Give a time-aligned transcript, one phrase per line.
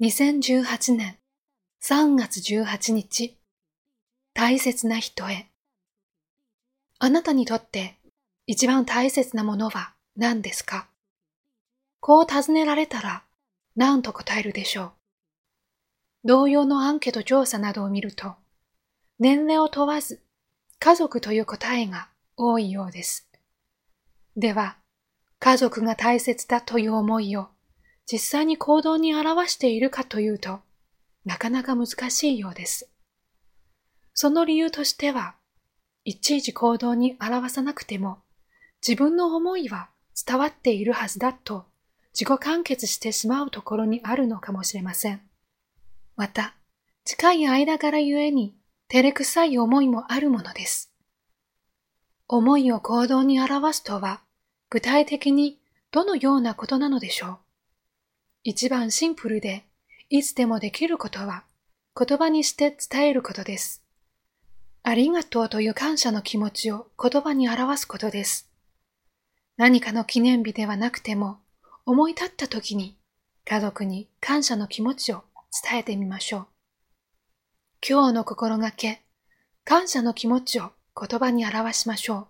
[0.00, 1.16] 2018年
[1.82, 3.36] 3月18日
[4.32, 5.48] 大切な人へ。
[7.00, 7.96] あなたにとって
[8.46, 10.86] 一番大切なものは何ですか？
[11.98, 13.24] こう尋ねられたら
[13.74, 14.92] 何と答えるでしょう？
[16.24, 18.34] 同様のアンケート調査などを見ると
[19.18, 20.20] 年齢を問わず
[20.78, 23.28] 家族という答えが多いようです。
[24.36, 24.76] では、
[25.40, 27.48] 家族が大切だという思いを
[28.10, 30.60] 実際に行動に表しているかというと、
[31.26, 32.88] なかなか難しいようです。
[34.14, 35.34] その理由としては、
[36.04, 38.20] いちいち行動に表さなくても、
[38.86, 39.90] 自分の思いは
[40.26, 41.66] 伝わっているはずだと
[42.18, 45.20] 自己完結してしまうところにあるのかもしれません。
[46.16, 46.54] また、
[47.04, 48.56] 近い間柄ゆえに
[48.88, 50.94] 照れくさい思いもあるものです。
[52.26, 54.22] 思いを行動に表すとは、
[54.70, 57.38] 具体的にどのようなことなのでしょう？
[58.50, 59.66] 一番シンプルで、
[60.08, 61.44] いつでもできることは、
[61.94, 63.84] 言葉にして伝えることです。
[64.82, 68.48] ありがとうという感謝の気持ちを言葉に表すことです。
[69.58, 71.40] 何かの記念日ではなくても、
[71.84, 72.96] 思い立った時に
[73.44, 75.24] 家族に感謝の気持ちを
[75.62, 76.46] 伝えてみましょう。
[77.86, 79.02] 今日の心がけ、
[79.64, 82.26] 感謝の気持ちを言葉に表しましょう。